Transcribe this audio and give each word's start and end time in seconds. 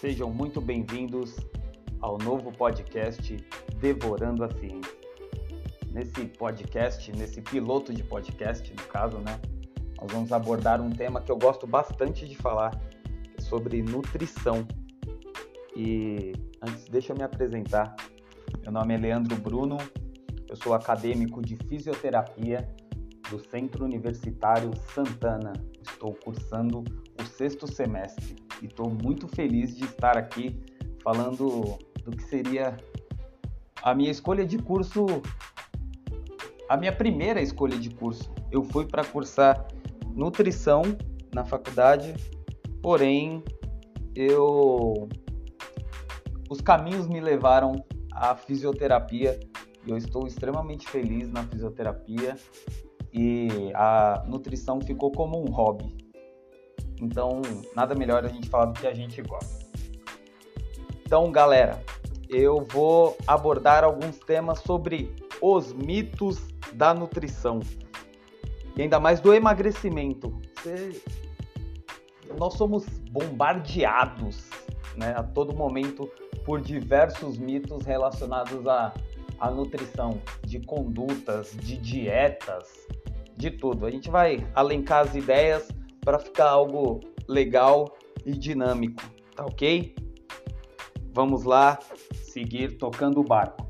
Sejam 0.00 0.30
muito 0.30 0.62
bem-vindos 0.62 1.36
ao 2.00 2.16
novo 2.16 2.50
podcast 2.50 3.36
Devorando 3.78 4.42
a 4.42 4.48
Ciência. 4.48 4.94
Nesse 5.92 6.24
podcast, 6.24 7.12
nesse 7.12 7.42
piloto 7.42 7.92
de 7.92 8.02
podcast, 8.02 8.72
no 8.72 8.82
caso, 8.84 9.18
né, 9.18 9.38
nós 10.00 10.10
vamos 10.10 10.32
abordar 10.32 10.80
um 10.80 10.88
tema 10.88 11.20
que 11.20 11.30
eu 11.30 11.36
gosto 11.36 11.66
bastante 11.66 12.26
de 12.26 12.34
falar, 12.34 12.80
é 13.36 13.42
sobre 13.42 13.82
nutrição. 13.82 14.66
E 15.76 16.32
antes, 16.62 16.88
deixa 16.88 17.12
eu 17.12 17.16
me 17.18 17.22
apresentar. 17.22 17.94
Meu 18.62 18.72
nome 18.72 18.94
é 18.94 18.96
Leandro 18.96 19.36
Bruno, 19.36 19.76
eu 20.48 20.56
sou 20.56 20.72
acadêmico 20.72 21.42
de 21.42 21.56
fisioterapia 21.56 22.66
do 23.28 23.38
Centro 23.38 23.84
Universitário 23.84 24.70
Santana. 24.94 25.52
Estou 25.86 26.14
cursando 26.14 26.82
o 27.20 27.26
sexto 27.26 27.70
semestre 27.70 28.39
e 28.62 28.66
estou 28.66 28.90
muito 28.90 29.28
feliz 29.28 29.76
de 29.76 29.84
estar 29.84 30.16
aqui 30.16 30.58
falando 31.02 31.78
do 32.04 32.10
que 32.10 32.22
seria 32.22 32.76
a 33.82 33.94
minha 33.94 34.10
escolha 34.10 34.44
de 34.44 34.58
curso, 34.58 35.06
a 36.68 36.76
minha 36.76 36.92
primeira 36.92 37.40
escolha 37.40 37.78
de 37.78 37.90
curso. 37.90 38.32
Eu 38.50 38.62
fui 38.62 38.86
para 38.86 39.04
cursar 39.04 39.66
nutrição 40.14 40.82
na 41.32 41.44
faculdade, 41.44 42.14
porém 42.82 43.42
eu 44.14 45.08
os 46.48 46.60
caminhos 46.60 47.06
me 47.06 47.20
levaram 47.20 47.84
à 48.12 48.34
fisioterapia 48.34 49.38
e 49.86 49.90
eu 49.90 49.96
estou 49.96 50.26
extremamente 50.26 50.88
feliz 50.88 51.30
na 51.30 51.44
fisioterapia 51.44 52.36
e 53.12 53.70
a 53.74 54.24
nutrição 54.26 54.80
ficou 54.80 55.12
como 55.12 55.40
um 55.40 55.50
hobby. 55.50 56.09
Então, 57.00 57.40
nada 57.74 57.94
melhor 57.94 58.24
a 58.24 58.28
gente 58.28 58.48
falar 58.48 58.66
do 58.66 58.78
que 58.78 58.86
a 58.86 58.94
gente 58.94 59.22
gosta. 59.22 59.66
Então, 61.04 61.30
galera, 61.32 61.82
eu 62.28 62.64
vou 62.70 63.16
abordar 63.26 63.82
alguns 63.82 64.18
temas 64.18 64.60
sobre 64.60 65.12
os 65.40 65.72
mitos 65.72 66.38
da 66.72 66.94
nutrição 66.94 67.60
e 68.76 68.82
ainda 68.82 69.00
mais 69.00 69.20
do 69.20 69.34
emagrecimento. 69.34 70.40
Você... 70.56 71.02
Nós 72.38 72.54
somos 72.54 72.86
bombardeados 73.10 74.48
né, 74.96 75.14
a 75.16 75.22
todo 75.22 75.54
momento 75.54 76.08
por 76.44 76.60
diversos 76.60 77.36
mitos 77.36 77.84
relacionados 77.84 78.66
à, 78.68 78.94
à 79.40 79.50
nutrição, 79.50 80.20
de 80.46 80.60
condutas, 80.60 81.56
de 81.56 81.76
dietas, 81.76 82.86
de 83.36 83.50
tudo. 83.50 83.84
A 83.84 83.90
gente 83.90 84.08
vai 84.08 84.46
alencar 84.54 85.00
as 85.00 85.14
ideias 85.14 85.68
para 86.10 86.18
ficar 86.18 86.48
algo 86.48 86.98
legal 87.28 87.96
e 88.26 88.32
dinâmico, 88.32 89.00
tá 89.36 89.46
ok? 89.46 89.94
Vamos 91.14 91.44
lá 91.44 91.78
seguir 92.14 92.78
tocando 92.78 93.20
o 93.20 93.22
barco. 93.22 93.64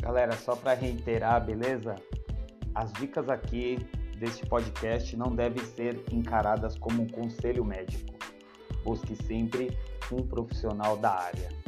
Galera, 0.00 0.36
só 0.36 0.54
para 0.54 0.74
reiterar, 0.74 1.44
beleza? 1.44 1.96
As 2.72 2.92
dicas 2.92 3.28
aqui 3.28 3.78
deste 4.16 4.46
podcast 4.46 5.16
não 5.16 5.34
devem 5.34 5.64
ser 5.64 6.04
encaradas 6.12 6.78
como 6.78 7.02
um 7.02 7.08
conselho 7.08 7.64
médico. 7.64 8.14
Busque 8.84 9.16
sempre 9.24 9.76
um 10.12 10.24
profissional 10.24 10.96
da 10.96 11.10
área. 11.10 11.67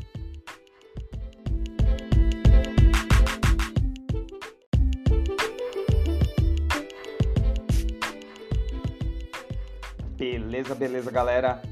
Beleza, 10.61 10.75
beleza, 10.75 11.11
galera? 11.11 11.63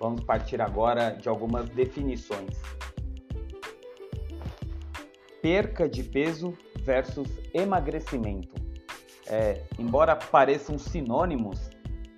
Vamos 0.00 0.24
partir 0.24 0.62
agora 0.62 1.10
de 1.10 1.28
algumas 1.28 1.68
definições. 1.68 2.58
Perca 5.42 5.86
de 5.86 6.02
peso 6.02 6.56
versus 6.80 7.28
emagrecimento. 7.52 8.54
É, 9.26 9.62
embora 9.78 10.16
pareçam 10.16 10.78
sinônimos, 10.78 11.68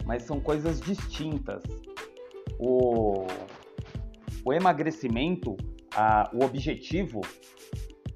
mas 0.05 0.23
são 0.23 0.39
coisas 0.39 0.81
distintas. 0.81 1.65
O, 2.61 3.27
o 4.45 4.53
emagrecimento, 4.53 5.57
a, 5.97 6.31
o 6.33 6.45
objetivo, 6.45 7.23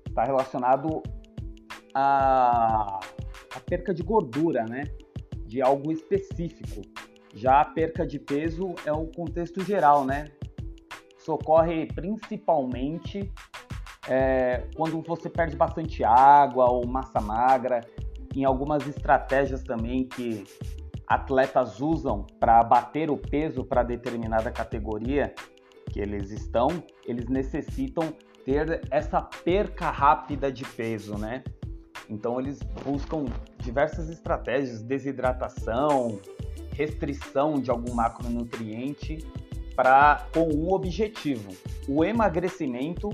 está 0.08 0.22
relacionado 0.22 1.02
à, 1.92 3.00
à 3.56 3.60
perca 3.66 3.92
de 3.92 4.04
gordura, 4.04 4.64
né? 4.66 4.84
De 5.44 5.60
algo 5.60 5.90
específico. 5.90 6.82
Já 7.34 7.60
a 7.60 7.64
perca 7.64 8.06
de 8.06 8.18
peso 8.18 8.74
é 8.84 8.92
o 8.92 9.06
contexto 9.06 9.62
geral, 9.64 10.04
né? 10.04 10.26
Socorre 11.18 11.86
principalmente 11.86 13.30
é, 14.08 14.64
quando 14.74 15.02
você 15.02 15.28
perde 15.28 15.56
bastante 15.56 16.02
água 16.02 16.70
ou 16.70 16.86
massa 16.86 17.20
magra, 17.20 17.80
em 18.34 18.44
algumas 18.44 18.86
estratégias 18.86 19.62
também 19.62 20.06
que 20.06 20.44
atletas 21.06 21.80
usam 21.80 22.26
para 22.38 22.62
bater 22.62 23.10
o 23.10 23.16
peso 23.16 23.64
para 23.64 23.82
determinada 23.82 24.50
categoria 24.50 25.34
que 25.90 26.00
eles 26.00 26.30
estão, 26.30 26.68
eles 27.06 27.28
necessitam 27.28 28.12
ter 28.44 28.82
essa 28.90 29.20
perca 29.20 29.90
rápida 29.90 30.52
de 30.52 30.64
peso, 30.64 31.16
né? 31.16 31.42
Então 32.08 32.38
eles 32.40 32.60
buscam 32.84 33.26
diversas 33.58 34.08
estratégias, 34.08 34.82
desidratação, 34.82 36.18
restrição 36.78 37.60
de 37.60 37.72
algum 37.72 37.92
macronutriente 37.92 39.18
para 39.74 40.28
com 40.32 40.48
um 40.48 40.72
objetivo. 40.72 41.50
O 41.88 42.04
emagrecimento 42.04 43.10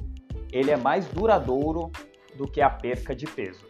ele 0.53 0.71
é 0.71 0.77
mais 0.77 1.07
duradouro 1.07 1.91
do 2.37 2.47
que 2.47 2.61
a 2.61 2.69
perca 2.69 3.17
de 3.17 3.27
peso. 3.27 3.65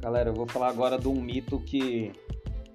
Galera, 0.00 0.30
eu 0.30 0.34
vou 0.34 0.48
falar 0.48 0.70
agora 0.70 0.98
de 0.98 1.06
um 1.06 1.20
mito 1.20 1.60
que 1.60 2.10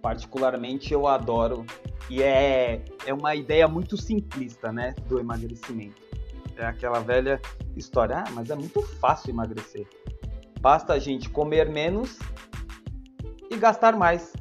particularmente 0.02 0.94
eu 0.94 1.06
adoro 1.06 1.66
e 2.10 2.24
é, 2.24 2.82
é 3.06 3.14
uma 3.14 3.36
ideia 3.36 3.68
muito 3.68 3.98
simplista, 3.98 4.72
né, 4.72 4.94
do 5.10 5.20
emagrecimento 5.20 6.13
é 6.58 6.66
aquela 6.66 7.00
velha 7.00 7.42
história, 7.76 8.18
ah, 8.18 8.32
mas 8.32 8.50
é 8.50 8.56
muito 8.56 8.82
fácil 8.98 9.32
emagrecer. 9.32 9.88
Basta 10.60 10.94
a 10.94 11.00
gente 11.00 11.30
comer 11.30 11.70
menos 11.70 12.18
e 13.50 13.58
gastar 13.58 13.96
mais. 13.96 14.34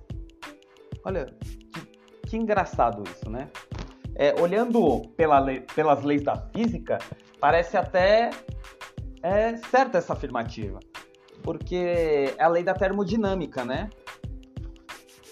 Olha, 1.05 1.27
que, 1.73 2.29
que 2.29 2.37
engraçado 2.37 3.03
isso, 3.11 3.29
né? 3.31 3.51
É, 4.15 4.41
olhando 4.41 5.09
pela 5.17 5.39
lei, 5.39 5.61
pelas 5.75 6.05
leis 6.05 6.23
da 6.23 6.37
física, 6.37 6.99
parece 7.41 7.77
até 7.77 8.31
é, 9.23 9.57
certa 9.57 9.99
essa 9.99 10.13
afirmativa, 10.13 10.79
porque 11.43 12.35
é 12.37 12.43
a 12.43 12.49
lei 12.49 12.63
da 12.63 12.75
termodinâmica, 12.75 13.65
né? 13.65 13.89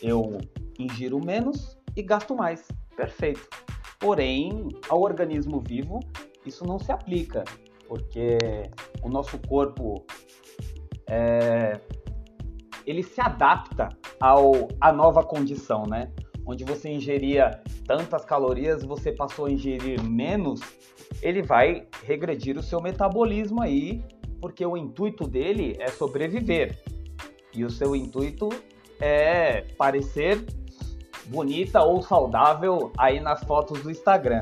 Eu 0.02 0.38
ingiro 0.78 1.24
menos 1.24 1.78
e 1.94 2.02
gasto 2.02 2.34
mais. 2.34 2.66
Perfeito. 2.96 3.48
Porém, 3.98 4.68
ao 4.88 5.02
organismo 5.02 5.60
vivo, 5.60 6.00
isso 6.44 6.64
não 6.66 6.78
se 6.78 6.90
aplica, 6.92 7.44
porque 7.88 8.38
o 9.02 9.08
nosso 9.08 9.38
corpo 9.38 10.04
é, 11.06 11.80
ele 12.86 13.02
se 13.02 13.20
adapta 13.20 13.88
ao 14.20 14.68
à 14.80 14.92
nova 14.92 15.22
condição, 15.22 15.84
né? 15.86 16.12
Onde 16.46 16.64
você 16.64 16.88
ingeria 16.88 17.62
tantas 17.86 18.24
calorias, 18.24 18.82
você 18.82 19.12
passou 19.12 19.46
a 19.46 19.50
ingerir 19.50 20.02
menos, 20.02 20.60
ele 21.22 21.42
vai 21.42 21.86
regredir 22.04 22.56
o 22.56 22.62
seu 22.62 22.80
metabolismo 22.80 23.62
aí, 23.62 24.02
porque 24.40 24.64
o 24.64 24.76
intuito 24.76 25.26
dele 25.28 25.76
é 25.78 25.88
sobreviver. 25.88 26.78
E 27.52 27.64
o 27.64 27.70
seu 27.70 27.94
intuito 27.94 28.48
é 29.00 29.62
parecer 29.76 30.44
bonita 31.26 31.82
ou 31.82 32.02
saudável 32.02 32.92
aí 32.98 33.20
nas 33.20 33.42
fotos 33.44 33.82
do 33.82 33.90
Instagram. 33.90 34.40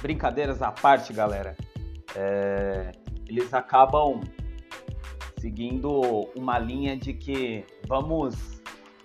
Brincadeiras 0.00 0.62
à 0.62 0.70
parte, 0.70 1.12
galera, 1.12 1.56
é, 2.14 2.92
eles 3.26 3.52
acabam 3.52 4.20
seguindo 5.38 6.00
uma 6.34 6.58
linha 6.58 6.96
de 6.96 7.12
que 7.12 7.64
vamos 7.86 8.62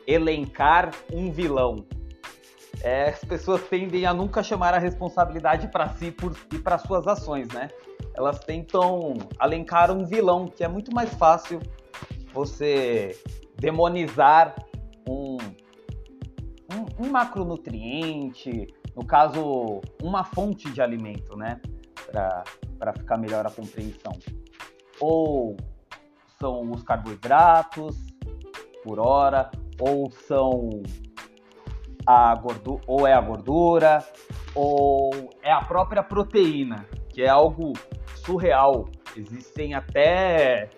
elencar 0.07 0.91
um 1.11 1.31
vilão. 1.31 1.85
É, 2.81 3.09
as 3.09 3.19
pessoas 3.19 3.61
tendem 3.67 4.05
a 4.05 4.13
nunca 4.13 4.41
chamar 4.41 4.73
a 4.73 4.79
responsabilidade 4.79 5.67
para 5.67 5.89
si 5.89 6.11
por, 6.11 6.35
e 6.51 6.57
para 6.57 6.77
suas 6.77 7.05
ações, 7.07 7.47
né? 7.49 7.69
Elas 8.15 8.39
tentam 8.39 9.13
elencar 9.41 9.91
um 9.91 10.05
vilão, 10.05 10.47
que 10.47 10.63
é 10.63 10.67
muito 10.67 10.93
mais 10.93 11.13
fácil 11.13 11.61
você 12.33 13.15
demonizar 13.57 14.55
um, 15.07 15.37
macronutriente, 17.11 18.67
no 18.95 19.05
caso, 19.05 19.81
uma 20.01 20.23
fonte 20.23 20.71
de 20.71 20.81
alimento, 20.81 21.35
né? 21.35 21.61
Para 22.77 22.93
ficar 22.93 23.17
melhor 23.17 23.45
a 23.45 23.49
compreensão. 23.49 24.13
Ou 24.99 25.55
são 26.39 26.71
os 26.71 26.83
carboidratos 26.83 27.95
por 28.83 28.99
hora, 28.99 29.49
ou 29.79 30.11
são 30.11 30.69
a 32.05 32.35
gordura, 32.35 32.81
ou 32.87 33.07
é 33.07 33.13
a 33.13 33.21
gordura, 33.21 34.03
ou 34.55 35.11
é 35.41 35.51
a 35.51 35.61
própria 35.61 36.03
proteína, 36.03 36.85
que 37.09 37.21
é 37.21 37.29
algo 37.29 37.73
surreal. 38.15 38.89
Existem 39.15 39.73
até 39.73 40.69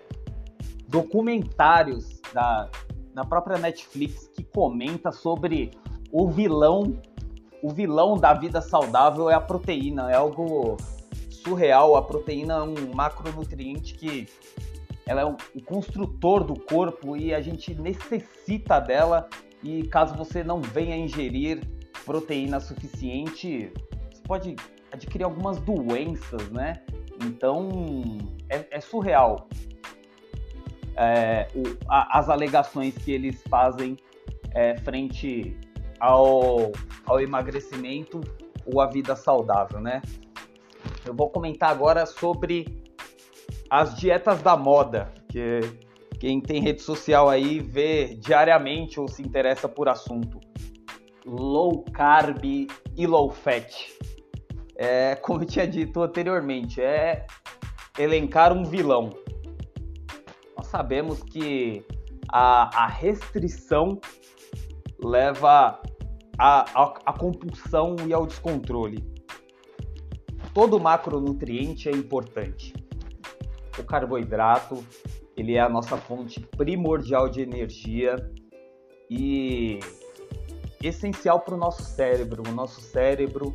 documentários 0.88 2.20
da, 2.32 2.68
na 3.14 3.24
própria 3.24 3.58
Netflix 3.58 4.28
que 4.28 4.44
comenta 4.44 5.10
sobre 5.10 5.70
o 6.12 6.28
vilão, 6.28 7.00
o 7.64 7.70
vilão 7.70 8.18
da 8.18 8.34
vida 8.34 8.60
saudável 8.60 9.30
é 9.30 9.34
a 9.34 9.40
proteína, 9.40 10.10
é 10.10 10.14
algo 10.14 10.76
surreal. 11.30 11.96
A 11.96 12.02
proteína 12.02 12.56
é 12.56 12.62
um 12.62 12.94
macronutriente 12.94 13.94
que 13.94 14.28
ela 15.06 15.22
é 15.22 15.24
um 15.24 15.34
construtor 15.64 16.44
do 16.44 16.60
corpo 16.60 17.16
e 17.16 17.34
a 17.34 17.40
gente 17.40 17.74
necessita 17.74 18.78
dela. 18.78 19.26
E 19.62 19.82
caso 19.84 20.14
você 20.14 20.44
não 20.44 20.60
venha 20.60 20.94
ingerir 20.94 21.66
proteína 22.04 22.60
suficiente, 22.60 23.72
você 24.12 24.22
pode 24.24 24.56
adquirir 24.92 25.24
algumas 25.24 25.58
doenças, 25.58 26.50
né? 26.50 26.82
Então 27.24 27.70
é, 28.50 28.66
é 28.70 28.78
surreal 28.78 29.48
é, 30.96 31.48
o, 31.54 31.62
a, 31.88 32.18
as 32.18 32.28
alegações 32.28 32.94
que 32.98 33.10
eles 33.10 33.42
fazem 33.48 33.96
é, 34.52 34.76
frente 34.76 35.56
ao, 35.98 36.72
ao 37.06 37.20
emagrecimento 37.20 38.20
ou 38.66 38.80
à 38.80 38.86
vida 38.86 39.14
saudável, 39.14 39.80
né? 39.80 40.02
Eu 41.06 41.14
vou 41.14 41.30
comentar 41.30 41.70
agora 41.70 42.06
sobre 42.06 42.82
as 43.68 43.96
dietas 43.96 44.42
da 44.42 44.56
moda, 44.56 45.12
que 45.28 45.60
quem 46.18 46.40
tem 46.40 46.60
rede 46.60 46.80
social 46.80 47.28
aí 47.28 47.58
vê 47.60 48.14
diariamente 48.14 48.98
ou 48.98 49.08
se 49.08 49.22
interessa 49.22 49.68
por 49.68 49.88
assunto. 49.88 50.40
Low 51.26 51.84
carb 51.92 52.44
e 52.44 53.06
low 53.06 53.30
fat. 53.30 53.70
É, 54.76 55.14
como 55.16 55.42
eu 55.42 55.46
tinha 55.46 55.66
dito 55.66 56.02
anteriormente, 56.02 56.80
é 56.80 57.26
elencar 57.98 58.52
um 58.52 58.64
vilão. 58.64 59.10
Nós 60.56 60.66
sabemos 60.66 61.22
que 61.22 61.84
a, 62.28 62.84
a 62.84 62.86
restrição 62.86 64.00
leva 65.02 65.80
à 66.38 67.12
compulsão 67.18 67.96
e 68.06 68.12
ao 68.12 68.26
descontrole. 68.26 69.04
Todo 70.52 70.78
macronutriente 70.78 71.88
é 71.88 71.92
importante. 71.92 72.74
O 73.78 73.82
carboidrato, 73.82 74.84
ele 75.36 75.54
é 75.54 75.60
a 75.60 75.68
nossa 75.68 75.96
fonte 75.96 76.40
primordial 76.56 77.28
de 77.28 77.40
energia 77.40 78.16
e 79.10 79.80
essencial 80.82 81.40
para 81.40 81.54
o 81.54 81.58
nosso 81.58 81.82
cérebro. 81.82 82.42
O 82.46 82.52
nosso 82.52 82.80
cérebro 82.80 83.54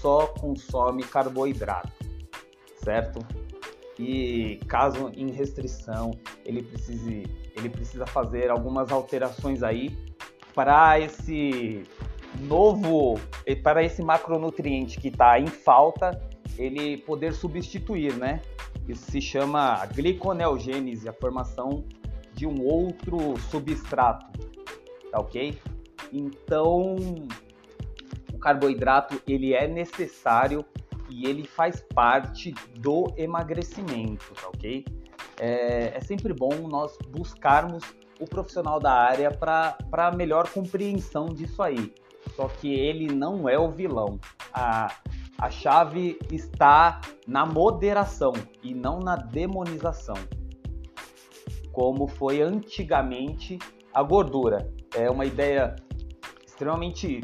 só 0.00 0.26
consome 0.26 1.02
carboidrato, 1.02 1.92
certo? 2.82 3.18
E 3.98 4.60
caso 4.68 5.10
em 5.14 5.30
restrição, 5.30 6.12
ele 6.44 6.62
precise, 6.62 7.24
ele 7.56 7.68
precisa 7.68 8.06
fazer 8.06 8.48
algumas 8.48 8.90
alterações 8.92 9.62
aí 9.62 9.96
para 10.54 10.98
esse 11.00 11.82
novo, 12.40 13.20
para 13.62 13.82
esse 13.82 14.02
macronutriente 14.02 15.00
que 15.00 15.08
está 15.08 15.38
em 15.38 15.46
falta, 15.46 16.20
ele 16.58 16.98
poder 16.98 17.32
substituir, 17.32 18.14
né? 18.14 18.40
Isso 18.88 19.10
se 19.10 19.20
chama 19.20 19.84
gliconeogênese, 19.86 21.08
a 21.08 21.12
formação 21.12 21.84
de 22.32 22.46
um 22.46 22.62
outro 22.62 23.36
substrato, 23.50 24.40
tá 25.10 25.20
ok? 25.20 25.58
Então, 26.12 26.96
o 28.32 28.38
carboidrato 28.38 29.20
ele 29.26 29.52
é 29.52 29.66
necessário 29.66 30.64
e 31.10 31.26
ele 31.26 31.44
faz 31.46 31.80
parte 31.94 32.54
do 32.76 33.12
emagrecimento, 33.16 34.32
tá 34.34 34.48
ok? 34.48 34.84
É, 35.38 35.96
é 35.96 36.00
sempre 36.00 36.32
bom 36.32 36.68
nós 36.68 36.96
buscarmos 37.10 37.82
o 38.20 38.24
profissional 38.24 38.80
da 38.80 38.92
área 38.92 39.30
para 39.30 40.12
melhor 40.16 40.48
compreensão 40.50 41.26
disso 41.26 41.62
aí. 41.62 41.92
Só 42.34 42.48
que 42.48 42.72
ele 42.72 43.12
não 43.12 43.48
é 43.48 43.58
o 43.58 43.70
vilão. 43.70 44.18
A, 44.52 44.94
a 45.38 45.50
chave 45.50 46.18
está 46.30 47.00
na 47.26 47.44
moderação 47.46 48.32
e 48.62 48.74
não 48.74 48.98
na 48.98 49.16
demonização. 49.16 50.16
Como 51.72 52.06
foi 52.06 52.42
antigamente 52.42 53.58
a 53.92 54.02
gordura. 54.02 54.72
É 54.94 55.10
uma 55.10 55.24
ideia 55.24 55.76
extremamente 56.46 57.20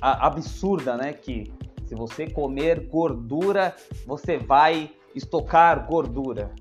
absurda, 0.00 0.96
né? 0.96 1.12
Que 1.12 1.52
se 1.84 1.94
você 1.94 2.28
comer 2.28 2.88
gordura, 2.88 3.74
você 4.06 4.38
vai 4.38 4.90
estocar 5.14 5.86
gordura. 5.86 6.54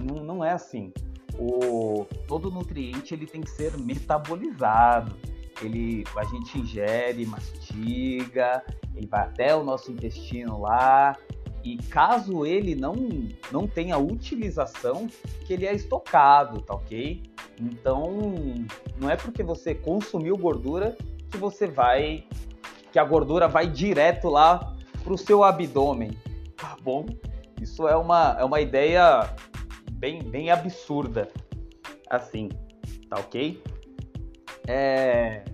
Não, 0.00 0.22
não 0.22 0.44
é 0.44 0.52
assim 0.52 0.92
o, 1.38 2.06
todo 2.26 2.50
nutriente 2.50 3.14
ele 3.14 3.26
tem 3.26 3.40
que 3.40 3.50
ser 3.50 3.76
metabolizado. 3.78 5.14
Ele, 5.64 6.04
a 6.16 6.24
gente 6.24 6.58
ingere, 6.58 7.26
mastiga, 7.26 8.62
ele 8.94 9.06
vai 9.06 9.22
até 9.22 9.54
o 9.54 9.64
nosso 9.64 9.90
intestino 9.90 10.60
lá. 10.60 11.16
E 11.62 11.78
caso 11.78 12.44
ele 12.44 12.74
não, 12.74 12.94
não 13.50 13.66
tenha 13.66 13.96
utilização, 13.96 15.08
que 15.46 15.52
ele 15.52 15.66
é 15.66 15.74
estocado, 15.74 16.60
tá 16.60 16.74
ok? 16.74 17.22
Então, 17.58 18.20
não 18.98 19.08
é 19.08 19.16
porque 19.16 19.42
você 19.42 19.74
consumiu 19.74 20.36
gordura 20.36 20.96
que 21.30 21.38
você 21.38 21.66
vai. 21.66 22.24
que 22.92 22.98
a 22.98 23.04
gordura 23.04 23.48
vai 23.48 23.66
direto 23.66 24.28
lá 24.28 24.76
pro 25.02 25.16
seu 25.16 25.42
abdômen, 25.42 26.10
tá 26.56 26.76
bom? 26.82 27.06
Isso 27.60 27.88
é 27.88 27.96
uma, 27.96 28.36
é 28.38 28.44
uma 28.44 28.60
ideia 28.60 29.34
bem, 29.92 30.22
bem 30.22 30.50
absurda, 30.50 31.30
assim, 32.10 32.50
tá 33.08 33.18
ok? 33.18 33.62
É... 34.66 35.44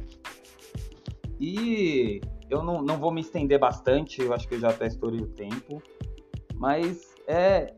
E 1.40 2.20
eu 2.48 2.62
não, 2.62 2.82
não 2.82 2.98
vou 2.98 3.10
me 3.10 3.20
estender 3.20 3.58
bastante, 3.58 4.20
eu 4.20 4.34
acho 4.34 4.46
que 4.46 4.54
eu 4.54 4.60
já 4.60 4.68
até 4.70 4.86
estourei 4.86 5.20
o 5.20 5.28
tempo, 5.28 5.82
mas 6.54 7.14
é 7.26 7.74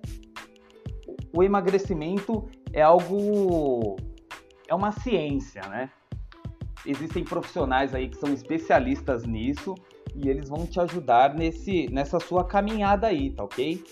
o 1.35 1.43
emagrecimento 1.43 2.49
é 2.73 2.83
algo 2.83 3.97
é 4.69 4.75
uma 4.75 4.93
ciência, 4.93 5.63
né? 5.69 5.91
Existem 6.85 7.23
profissionais 7.23 7.95
aí 7.95 8.09
que 8.09 8.17
são 8.17 8.33
especialistas 8.33 9.25
nisso 9.25 9.75
e 10.15 10.29
eles 10.29 10.49
vão 10.49 10.67
te 10.67 10.81
ajudar 10.81 11.35
nesse 11.35 11.89
nessa 11.91 12.19
sua 12.19 12.45
caminhada 12.45 13.07
aí, 13.07 13.31
tá 13.31 13.45
ok? 13.45 13.83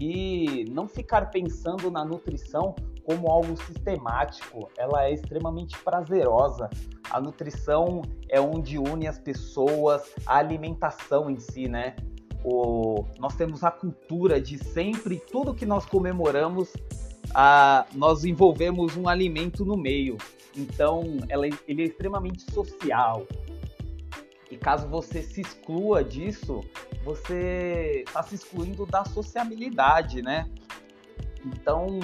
e 0.00 0.66
não 0.70 0.86
ficar 0.86 1.30
pensando 1.30 1.90
na 1.90 2.04
nutrição 2.04 2.74
como 3.04 3.30
algo 3.30 3.56
sistemático, 3.56 4.68
ela 4.76 5.04
é 5.04 5.12
extremamente 5.12 5.78
prazerosa. 5.78 6.68
A 7.10 7.20
nutrição 7.20 8.02
é 8.28 8.40
onde 8.40 8.78
une 8.78 9.06
as 9.06 9.18
pessoas, 9.18 10.02
a 10.26 10.38
alimentação 10.38 11.30
em 11.30 11.38
si, 11.38 11.68
né? 11.68 11.96
O, 12.44 13.04
nós 13.18 13.34
temos 13.34 13.64
a 13.64 13.70
cultura 13.70 14.40
de 14.40 14.58
sempre, 14.58 15.18
tudo 15.18 15.54
que 15.54 15.66
nós 15.66 15.84
comemoramos, 15.86 16.72
a, 17.34 17.86
nós 17.94 18.24
envolvemos 18.24 18.96
um 18.96 19.08
alimento 19.08 19.64
no 19.64 19.76
meio. 19.76 20.16
Então, 20.56 21.18
ela, 21.28 21.46
ele 21.66 21.82
é 21.82 21.86
extremamente 21.86 22.50
social. 22.52 23.26
E 24.50 24.56
caso 24.56 24.88
você 24.88 25.22
se 25.22 25.40
exclua 25.40 26.04
disso, 26.04 26.60
você 27.04 28.04
está 28.06 28.22
se 28.22 28.36
excluindo 28.36 28.86
da 28.86 29.04
sociabilidade, 29.04 30.22
né? 30.22 30.48
Então, 31.44 31.98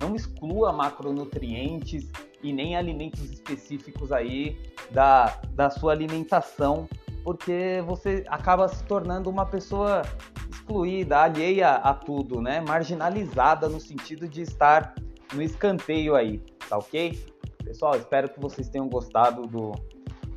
não 0.00 0.14
exclua 0.14 0.72
macronutrientes 0.72 2.10
e 2.48 2.52
nem 2.52 2.76
alimentos 2.76 3.20
específicos 3.30 4.12
aí 4.12 4.58
da, 4.90 5.40
da 5.50 5.70
sua 5.70 5.92
alimentação, 5.92 6.88
porque 7.22 7.82
você 7.86 8.24
acaba 8.28 8.68
se 8.68 8.82
tornando 8.84 9.28
uma 9.28 9.44
pessoa 9.44 10.02
excluída, 10.50 11.18
alheia 11.18 11.74
a 11.74 11.92
tudo, 11.92 12.40
né? 12.40 12.60
Marginalizada 12.60 13.68
no 13.68 13.80
sentido 13.80 14.28
de 14.28 14.42
estar 14.42 14.94
no 15.34 15.42
escanteio 15.42 16.14
aí, 16.14 16.38
tá 16.68 16.78
ok? 16.78 17.18
Pessoal, 17.64 17.96
espero 17.96 18.28
que 18.28 18.40
vocês 18.40 18.68
tenham 18.68 18.88
gostado 18.88 19.42
do, 19.42 19.72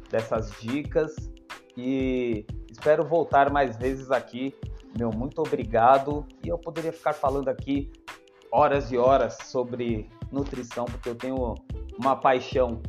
dessas 0.09 0.51
dicas 0.59 1.15
e 1.77 2.45
Espero 2.79 3.03
voltar 3.03 3.51
mais 3.51 3.75
vezes 3.75 4.09
aqui. 4.09 4.55
Meu 4.97 5.11
muito 5.11 5.39
obrigado. 5.41 6.25
E 6.41 6.47
eu 6.47 6.57
poderia 6.57 6.93
ficar 6.93 7.11
falando 7.11 7.49
aqui 7.49 7.91
horas 8.49 8.89
e 8.89 8.97
horas 8.97 9.37
sobre 9.43 10.09
nutrição, 10.31 10.85
porque 10.85 11.09
eu 11.09 11.15
tenho 11.15 11.55
uma 11.99 12.15
paixão 12.15 12.81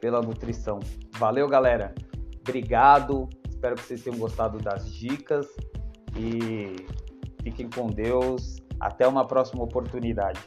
pela 0.00 0.22
nutrição. 0.22 0.80
Valeu, 1.18 1.46
galera. 1.46 1.94
Obrigado, 2.40 3.28
espero 3.48 3.74
que 3.74 3.82
vocês 3.82 4.02
tenham 4.02 4.18
gostado 4.18 4.58
das 4.58 4.90
dicas 4.90 5.46
e 6.16 6.76
fiquem 7.42 7.68
com 7.68 7.88
Deus. 7.88 8.56
Até 8.80 9.06
uma 9.06 9.26
próxima 9.26 9.62
oportunidade. 9.62 10.40